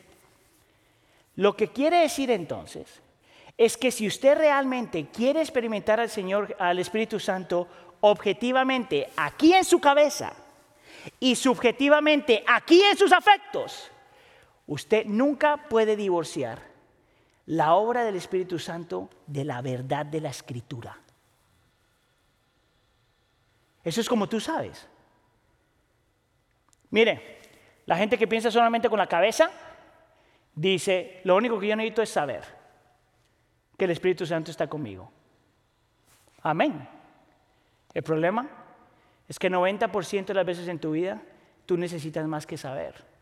[1.38, 3.02] Lo que quiere decir entonces
[3.58, 7.68] es que si usted realmente quiere experimentar al Señor, al Espíritu Santo,
[8.02, 10.32] objetivamente aquí en su cabeza
[11.20, 13.90] y subjetivamente aquí en sus afectos,
[14.68, 16.62] Usted nunca puede divorciar
[17.46, 20.98] la obra del Espíritu Santo de la verdad de la Escritura.
[23.84, 24.88] Eso es como tú sabes.
[26.92, 27.40] Mire,
[27.86, 29.52] la gente que piensa solamente con la cabeza
[30.56, 32.44] dice, lo único que yo necesito es saber
[33.78, 35.12] que el Espíritu Santo está conmigo.
[36.42, 36.88] Amén.
[37.94, 38.48] El problema
[39.28, 41.22] es que 90% de las veces en tu vida
[41.66, 43.13] tú necesitas más que saber.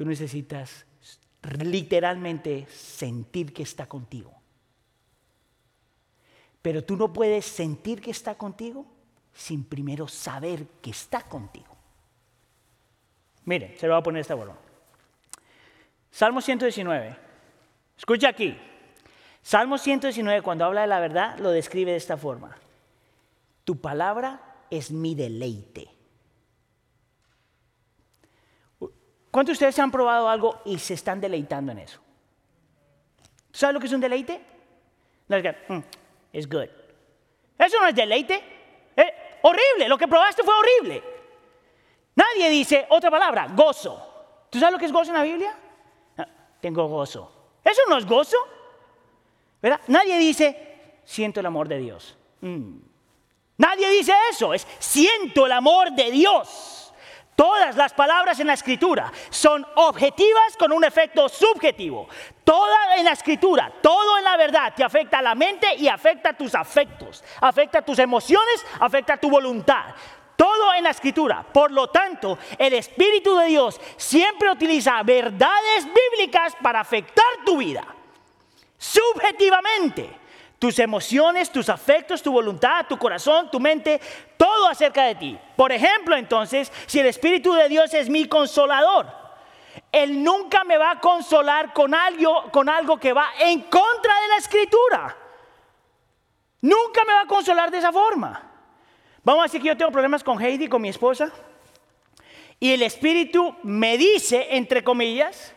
[0.00, 0.86] Tú necesitas
[1.58, 4.32] literalmente sentir que está contigo.
[6.62, 8.86] Pero tú no puedes sentir que está contigo
[9.34, 11.76] sin primero saber que está contigo.
[13.44, 14.56] Mire, se lo voy a poner esta forma.
[16.10, 17.18] Salmo 119.
[17.98, 18.56] Escucha aquí.
[19.42, 22.56] Salmo 119, cuando habla de la verdad, lo describe de esta forma.
[23.64, 25.99] Tu palabra es mi deleite.
[29.30, 32.00] ¿Cuántos de ustedes han probado algo y se están deleitando en eso?
[33.52, 34.40] ¿Sabes lo que es un deleite?
[35.28, 36.68] No es que, mm, good.
[37.58, 38.42] Eso no es deleite.
[38.96, 41.02] Eh, horrible, lo que probaste fue horrible.
[42.14, 44.46] Nadie dice otra palabra, gozo.
[44.50, 45.56] ¿Tú sabes lo que es gozo en la Biblia?
[46.16, 46.26] Ah,
[46.60, 47.30] tengo gozo.
[47.64, 48.36] Eso no es gozo.
[49.62, 49.80] ¿Verdad?
[49.88, 52.16] Nadie dice, siento el amor de Dios.
[52.40, 52.78] Mm.
[53.58, 56.79] Nadie dice eso, es siento el amor de Dios.
[57.40, 62.06] Todas las palabras en la escritura son objetivas con un efecto subjetivo.
[62.44, 66.28] Toda en la escritura, todo en la verdad te afecta a la mente y afecta
[66.28, 69.86] a tus afectos, afecta a tus emociones, afecta a tu voluntad.
[70.36, 71.42] Todo en la escritura.
[71.50, 77.86] Por lo tanto, el Espíritu de Dios siempre utiliza verdades bíblicas para afectar tu vida.
[78.76, 80.19] Subjetivamente
[80.60, 83.98] tus emociones, tus afectos, tu voluntad, tu corazón, tu mente,
[84.36, 85.38] todo acerca de ti.
[85.56, 89.06] Por ejemplo, entonces, si el Espíritu de Dios es mi consolador,
[89.90, 94.28] Él nunca me va a consolar con algo, con algo que va en contra de
[94.28, 95.16] la Escritura.
[96.60, 98.50] Nunca me va a consolar de esa forma.
[99.24, 101.32] Vamos a decir que yo tengo problemas con Heidi, con mi esposa,
[102.58, 105.54] y el Espíritu me dice, entre comillas,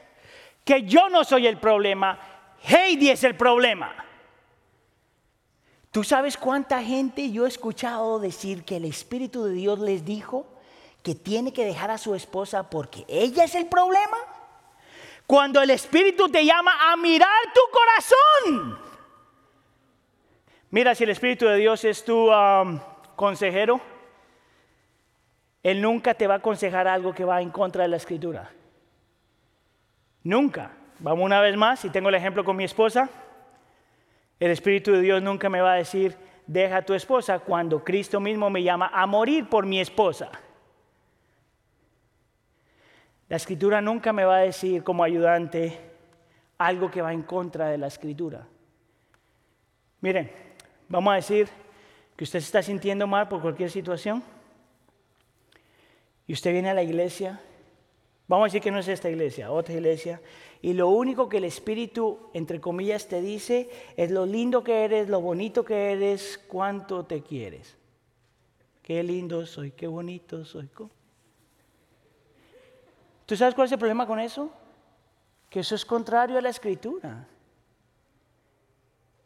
[0.63, 2.18] que yo no soy el problema,
[2.63, 4.04] Heidi es el problema.
[5.93, 10.47] ¿Tú sabes cuánta gente yo he escuchado decir que el Espíritu de Dios les dijo
[11.03, 14.17] que tiene que dejar a su esposa porque ella es el problema?
[15.27, 18.79] Cuando el Espíritu te llama a mirar tu corazón.
[20.71, 22.79] Mira, si el Espíritu de Dios es tu um,
[23.15, 23.79] consejero,
[25.62, 28.49] Él nunca te va a aconsejar algo que va en contra de la Escritura.
[30.23, 30.71] Nunca.
[30.97, 33.12] Vamos una vez más, y tengo el ejemplo con mi esposa.
[34.43, 38.19] El Espíritu de Dios nunca me va a decir, deja a tu esposa cuando Cristo
[38.19, 40.29] mismo me llama a morir por mi esposa.
[43.29, 45.79] La escritura nunca me va a decir como ayudante
[46.58, 48.45] algo que va en contra de la escritura.
[50.01, 50.29] Miren,
[50.89, 51.47] vamos a decir
[52.17, 54.21] que usted se está sintiendo mal por cualquier situación
[56.27, 57.39] y usted viene a la iglesia
[58.27, 60.21] Vamos a decir que no es esta iglesia, otra iglesia.
[60.63, 65.10] Y lo único que el Espíritu, entre comillas, te dice es lo lindo que eres,
[65.10, 67.76] lo bonito que eres, cuánto te quieres.
[68.82, 70.69] Qué lindo soy, qué bonito soy.
[73.26, 74.52] ¿Tú sabes cuál es el problema con eso?
[75.49, 77.28] Que eso es contrario a la escritura.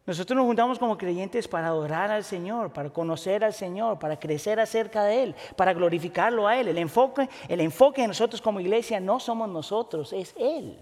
[0.07, 4.59] Nosotros nos juntamos como creyentes para adorar al Señor, para conocer al Señor, para crecer
[4.59, 6.69] acerca de Él, para glorificarlo a Él.
[6.69, 10.79] El enfoque, el enfoque de nosotros como iglesia no somos nosotros, es Él.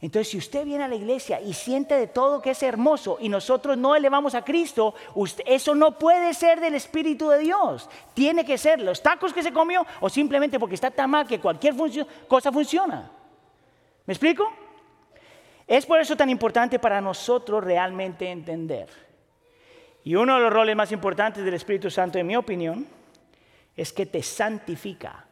[0.00, 3.28] Entonces, si usted viene a la iglesia y siente de todo que es hermoso y
[3.28, 4.94] nosotros no elevamos a Cristo,
[5.44, 7.90] eso no puede ser del Espíritu de Dios.
[8.14, 11.40] Tiene que ser los tacos que se comió o simplemente porque está tan mal que
[11.40, 11.74] cualquier
[12.28, 13.10] cosa funciona.
[14.06, 14.48] ¿Me explico?
[15.66, 18.88] Es por eso tan importante para nosotros realmente entender.
[20.04, 22.86] Y uno de los roles más importantes del Espíritu Santo, en mi opinión,
[23.76, 25.27] es que te santifica.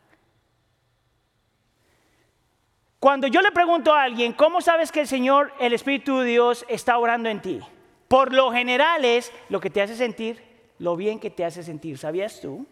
[2.99, 6.65] Cuando yo le pregunto a alguien, ¿cómo sabes que el Señor, el Espíritu de Dios,
[6.69, 7.61] está orando en ti?
[8.09, 10.43] Por lo general es lo que te hace sentir,
[10.79, 11.99] lo bien que te hace sentir.
[11.99, 12.67] ¿Sabías tú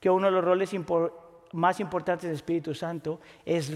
[0.00, 3.72] que uno de los roles importantes más importante del Espíritu Santo es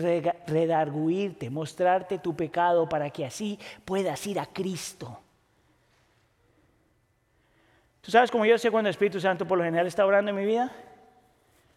[0.47, 5.21] redarguirte, mostrarte tu pecado para que así puedas ir a Cristo.
[8.01, 10.37] ¿Tú sabes cómo yo sé cuando el Espíritu Santo por lo general está orando en
[10.37, 10.71] mi vida?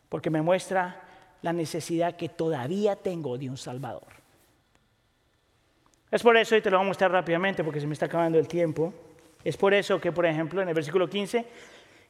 [0.09, 1.01] Porque me muestra
[1.41, 4.07] la necesidad que todavía tengo de un Salvador.
[6.09, 8.39] Es por eso, y te lo voy a mostrar rápidamente porque se me está acabando
[8.39, 8.93] el tiempo,
[9.43, 11.45] es por eso que, por ejemplo, en el versículo 15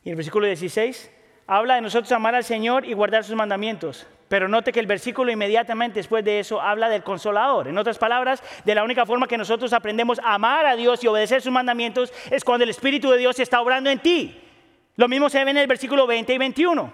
[0.04, 1.12] y el versículo 16,
[1.48, 4.06] habla de nosotros amar al Señor y guardar sus mandamientos.
[4.28, 7.70] Pero note que el versículo inmediatamente después de eso habla del consolador.
[7.70, 11.08] En otras palabras, de la única forma que nosotros aprendemos a amar a Dios y
[11.08, 14.38] obedecer sus mandamientos es cuando el Espíritu de Dios está obrando en ti.
[14.98, 16.92] Lo mismo se ve en el versículo 20 y 21.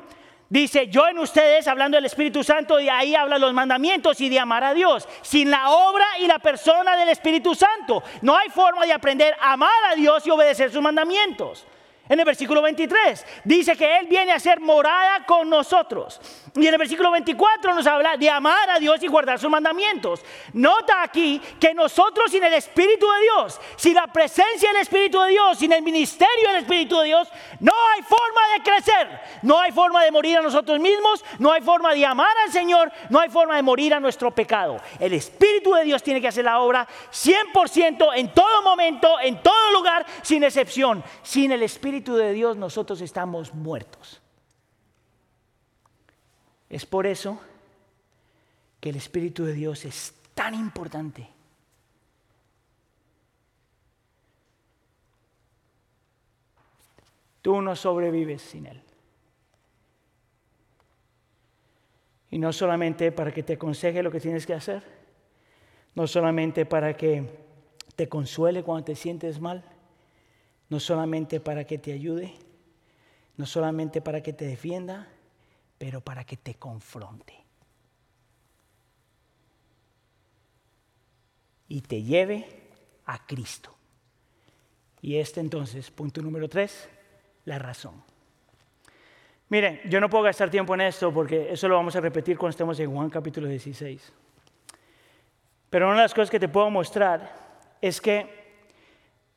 [0.54, 4.39] Dice, yo en ustedes, hablando del Espíritu Santo, y ahí habla los mandamientos y de
[4.39, 5.10] amar a Dios.
[5.24, 9.54] Sin la obra y la persona del Espíritu Santo, no hay forma de aprender a
[9.54, 11.66] amar a Dios y obedecer sus mandamientos.
[12.13, 16.21] En el versículo 23 dice que Él viene a ser morada con nosotros.
[16.56, 20.21] Y en el versículo 24 nos habla de amar a Dios y guardar sus mandamientos.
[20.54, 25.32] Nota aquí que nosotros sin el Espíritu de Dios, sin la presencia del Espíritu de
[25.32, 27.28] Dios, sin el ministerio del Espíritu de Dios,
[27.60, 29.19] no hay forma de crecer.
[29.41, 32.91] No hay forma de morir a nosotros mismos, no hay forma de amar al Señor,
[33.10, 34.80] no hay forma de morir a nuestro pecado.
[34.99, 39.72] El Espíritu de Dios tiene que hacer la obra 100% en todo momento, en todo
[39.72, 41.03] lugar, sin excepción.
[41.24, 44.20] Sin el Espíritu Espíritu de Dios nosotros estamos muertos.
[46.70, 47.39] Es por eso
[48.82, 51.30] que el Espíritu de Dios es tan importante.
[57.41, 58.82] Tú no sobrevives sin Él.
[62.32, 64.84] Y no solamente para que te aconseje lo que tienes que hacer,
[65.95, 67.30] no solamente para que
[67.95, 69.72] te consuele cuando te sientes mal,
[70.70, 72.34] no solamente para que te ayude,
[73.38, 75.07] no solamente para que te defienda,
[75.78, 77.34] pero para que te confronte.
[81.68, 82.47] Y te lleve
[83.05, 83.76] a Cristo.
[85.01, 86.88] Y este entonces, punto número tres,
[87.45, 88.01] la razón.
[89.49, 92.51] Miren, yo no puedo gastar tiempo en esto porque eso lo vamos a repetir cuando
[92.51, 94.14] estemos en Juan capítulo 16.
[95.70, 98.43] Pero una de las cosas que te puedo mostrar es que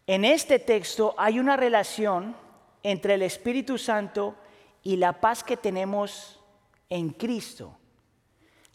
[0.07, 2.37] en este texto hay una relación
[2.83, 4.37] entre el Espíritu Santo
[4.83, 6.41] y la paz que tenemos
[6.89, 7.77] en Cristo.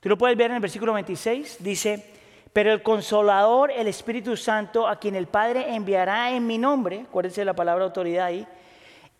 [0.01, 2.13] Tú lo puedes ver en el versículo 26, dice,
[2.51, 7.41] pero el consolador, el Espíritu Santo, a quien el Padre enviará en mi nombre, acuérdense
[7.41, 8.45] de la palabra autoridad ahí,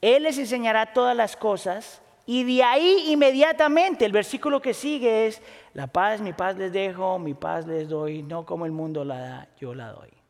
[0.02, 5.42] Él les enseñará todas las cosas y de ahí inmediatamente el versículo que sigue es,
[5.74, 9.20] la paz, mi paz les dejo, mi paz les doy, no como el mundo la
[9.20, 10.21] da, yo la doy.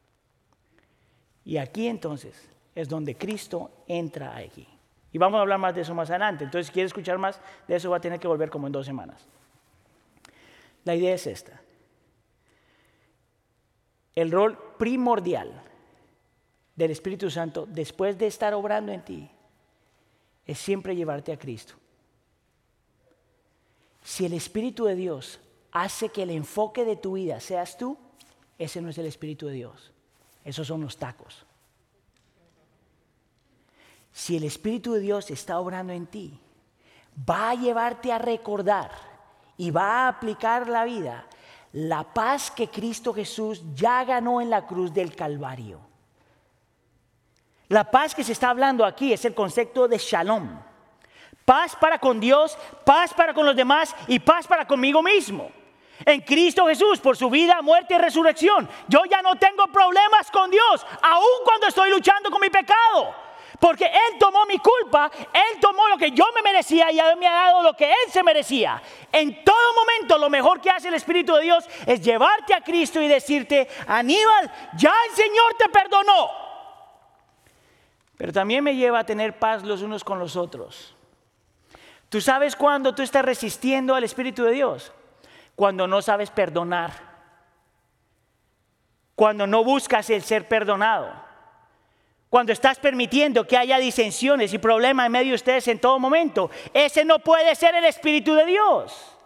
[1.46, 4.68] Y aquí entonces es donde Cristo entra aquí.
[5.12, 6.46] Y vamos a hablar más de eso más adelante.
[6.46, 8.86] Entonces, si quiere escuchar más de eso, va a tener que volver como en dos
[8.86, 9.28] semanas.
[10.84, 11.60] La idea es esta.
[14.16, 15.52] El rol primordial
[16.76, 19.30] del Espíritu Santo, después de estar obrando en ti,
[20.46, 21.74] es siempre llevarte a Cristo.
[24.04, 25.40] Si el Espíritu de Dios
[25.72, 27.98] hace que el enfoque de tu vida seas tú,
[28.58, 29.94] ese no es el Espíritu de Dios.
[30.44, 31.46] Esos son los tacos.
[34.12, 36.40] Si el Espíritu de Dios está obrando en ti,
[37.30, 38.92] va a llevarte a recordar
[39.58, 41.26] y va a aplicar la vida
[41.74, 45.80] la paz que Cristo Jesús ya ganó en la cruz del Calvario.
[47.70, 50.60] La paz que se está hablando aquí es el concepto de shalom.
[51.46, 55.50] Paz para con Dios, paz para con los demás y paz para conmigo mismo.
[56.06, 58.68] En Cristo Jesús, por su vida, muerte y resurrección.
[58.88, 63.14] Yo ya no tengo problemas con Dios, aun cuando estoy luchando con mi pecado.
[63.60, 67.32] Porque Él tomó mi culpa, Él tomó lo que yo me merecía y me ha
[67.32, 68.82] dado lo que Él se merecía.
[69.12, 73.00] En todo momento lo mejor que hace el Espíritu de Dios es llevarte a Cristo
[73.00, 76.32] y decirte, Aníbal, ya el Señor te perdonó.
[78.18, 80.96] Pero también me lleva a tener paz los unos con los otros.
[82.10, 84.92] ¿Tú sabes cuando tú estás resistiendo al Espíritu de Dios?
[85.56, 86.92] Cuando no sabes perdonar.
[89.16, 91.32] Cuando no buscas el ser perdonado
[92.32, 96.50] cuando estás permitiendo que haya disensiones y problemas en medio de ustedes en todo momento,
[96.74, 99.18] ese no puede ser el Espíritu de Dios.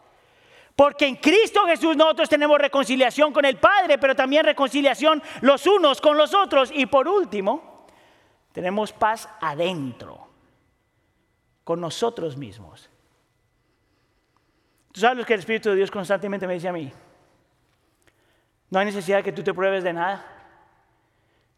[0.76, 6.02] Porque en Cristo Jesús nosotros tenemos reconciliación con el Padre, pero también reconciliación los unos
[6.02, 6.72] con los otros.
[6.74, 7.86] Y por último,
[8.52, 10.28] tenemos paz adentro,
[11.64, 12.90] con nosotros mismos.
[14.96, 16.90] Tú sabes lo que el Espíritu de Dios constantemente me dice a mí.
[18.70, 20.26] No hay necesidad de que tú te pruebes de nada.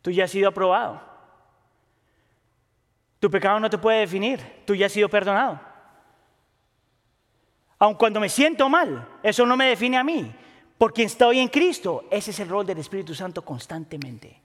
[0.02, 1.00] Tú ya has sido aprobado.
[3.20, 5.60] Tu pecado no te puede definir, tú ya has sido perdonado.
[7.78, 10.34] Aun cuando me siento mal, eso no me define a mí,
[10.80, 12.06] porque estoy en Cristo.
[12.10, 14.42] Ese es el rol del Espíritu Santo constantemente.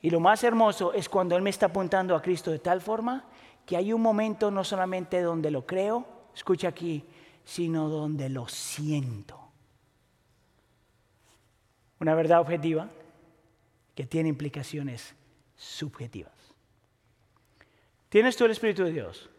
[0.00, 3.24] Y lo más hermoso es cuando Él me está apuntando a Cristo de tal forma
[3.66, 6.06] que hay un momento no solamente donde lo creo,
[6.36, 7.04] escucha aquí,
[7.44, 9.40] sino donde lo siento.
[12.00, 12.88] Una verdad objetiva
[13.94, 15.14] que tiene implicaciones
[15.56, 16.32] subjetivas.
[18.08, 19.30] ¿Tienes tú el Espíritu de Dios?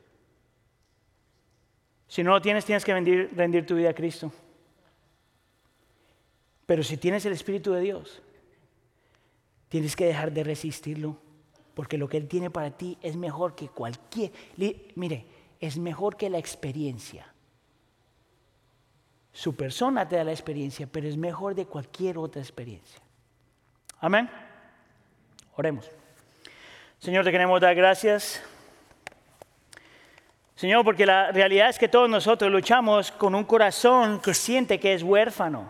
[2.08, 4.32] Si no lo tienes, tienes que rendir, rendir, tu vida a Cristo.
[6.66, 8.22] Pero si tienes el Espíritu de Dios,
[9.70, 11.18] tienes que dejar de resistirlo,
[11.74, 14.32] porque lo que Él tiene para ti es mejor que cualquier...
[14.95, 15.26] Mire,
[15.60, 17.34] es mejor que la experiencia.
[19.36, 22.99] Su persona te da la experiencia, pero es mejor de cualquier otra experiencia.
[23.99, 24.27] Amén.
[25.55, 25.91] Oremos.
[26.97, 28.41] Señor, te queremos dar gracias
[30.55, 34.93] Señor, porque la realidad es que todos nosotros luchamos con un corazón que siente que
[34.93, 35.69] es huérfano.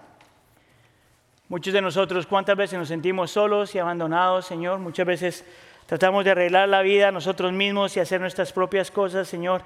[1.50, 4.78] Muchos de nosotros, ¿cuántas veces nos sentimos solos y abandonados, Señor?
[4.78, 5.46] Muchas veces
[5.88, 9.64] tratamos de arreglar la vida nosotros mismos y hacer nuestras propias cosas, Señor.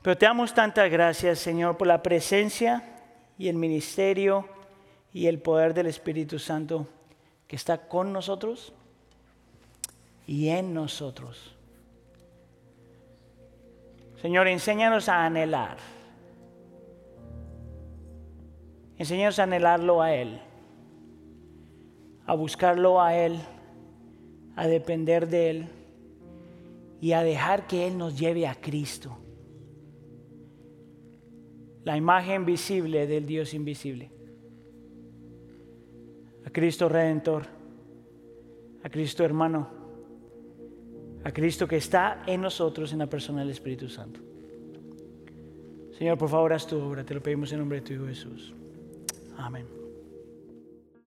[0.00, 2.84] Pero te damos tantas gracias, Señor, por la presencia
[3.42, 4.46] y el ministerio
[5.12, 6.86] y el poder del Espíritu Santo
[7.48, 8.72] que está con nosotros
[10.28, 11.56] y en nosotros.
[14.20, 15.76] Señor, enséñanos a anhelar.
[18.96, 20.40] Enséñanos a anhelarlo a Él,
[22.24, 23.40] a buscarlo a Él,
[24.54, 25.68] a depender de Él
[27.00, 29.18] y a dejar que Él nos lleve a Cristo,
[31.84, 34.10] la imagen visible del Dios invisible,
[36.44, 37.46] a Cristo Redentor,
[38.82, 39.82] a Cristo hermano
[41.24, 44.20] a Cristo que está en nosotros en la persona del Espíritu Santo.
[45.96, 47.04] Señor, por favor, haz tu obra.
[47.04, 48.52] Te lo pedimos en nombre de tu Hijo Jesús.
[49.36, 49.81] Amén.